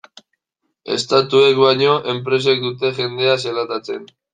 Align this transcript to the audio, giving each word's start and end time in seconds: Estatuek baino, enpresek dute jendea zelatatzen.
Estatuek 0.95 1.61
baino, 1.65 1.93
enpresek 2.17 2.67
dute 2.67 2.95
jendea 3.01 3.41
zelatatzen. 3.49 4.15